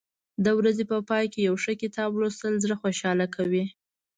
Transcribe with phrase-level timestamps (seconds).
[0.43, 3.63] د ورځې په پای کې یو ښه کتاب لوستل زړه خوشحاله کوي.